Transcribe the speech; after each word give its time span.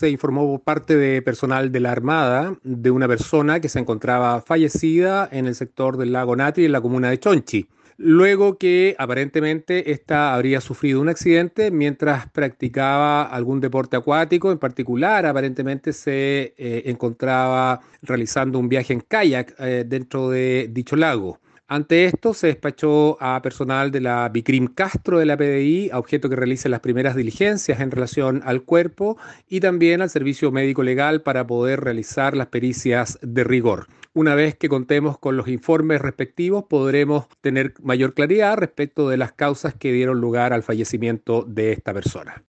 se 0.00 0.08
informó 0.08 0.46
por 0.46 0.62
parte 0.62 0.96
de 0.96 1.20
personal 1.20 1.70
de 1.72 1.80
la 1.80 1.92
Armada 1.92 2.56
de 2.62 2.90
una 2.90 3.06
persona 3.06 3.60
que 3.60 3.68
se 3.68 3.78
encontraba 3.78 4.40
fallecida 4.40 5.28
en 5.30 5.46
el 5.46 5.54
sector 5.54 5.98
del 5.98 6.12
lago 6.12 6.34
Natri 6.34 6.64
en 6.64 6.72
la 6.72 6.80
comuna 6.80 7.10
de 7.10 7.20
Chonchi. 7.20 7.68
Luego 7.98 8.56
que 8.56 8.96
aparentemente 8.98 9.92
esta 9.92 10.32
habría 10.32 10.62
sufrido 10.62 11.02
un 11.02 11.10
accidente 11.10 11.70
mientras 11.70 12.30
practicaba 12.30 13.24
algún 13.24 13.60
deporte 13.60 13.94
acuático, 13.98 14.50
en 14.50 14.56
particular 14.56 15.26
aparentemente 15.26 15.92
se 15.92 16.54
eh, 16.56 16.84
encontraba 16.86 17.82
realizando 18.00 18.58
un 18.58 18.70
viaje 18.70 18.94
en 18.94 19.00
kayak 19.06 19.54
eh, 19.58 19.84
dentro 19.86 20.30
de 20.30 20.70
dicho 20.72 20.96
lago. 20.96 21.38
Ante 21.72 22.04
esto, 22.04 22.34
se 22.34 22.48
despachó 22.48 23.16
a 23.20 23.40
personal 23.42 23.92
de 23.92 24.00
la 24.00 24.28
Bicrim 24.28 24.66
Castro 24.66 25.20
de 25.20 25.24
la 25.24 25.36
PDI, 25.36 25.90
a 25.92 26.00
objeto 26.00 26.28
que 26.28 26.34
realice 26.34 26.68
las 26.68 26.80
primeras 26.80 27.14
diligencias 27.14 27.78
en 27.78 27.92
relación 27.92 28.42
al 28.44 28.64
cuerpo 28.64 29.18
y 29.48 29.60
también 29.60 30.02
al 30.02 30.10
servicio 30.10 30.50
médico 30.50 30.82
legal 30.82 31.22
para 31.22 31.46
poder 31.46 31.78
realizar 31.78 32.36
las 32.36 32.48
pericias 32.48 33.20
de 33.22 33.44
rigor. 33.44 33.86
Una 34.14 34.34
vez 34.34 34.56
que 34.56 34.68
contemos 34.68 35.16
con 35.16 35.36
los 35.36 35.46
informes 35.46 36.00
respectivos, 36.00 36.64
podremos 36.64 37.28
tener 37.40 37.74
mayor 37.80 38.14
claridad 38.14 38.56
respecto 38.56 39.08
de 39.08 39.18
las 39.18 39.30
causas 39.30 39.72
que 39.72 39.92
dieron 39.92 40.20
lugar 40.20 40.52
al 40.52 40.64
fallecimiento 40.64 41.44
de 41.46 41.70
esta 41.70 41.94
persona. 41.94 42.34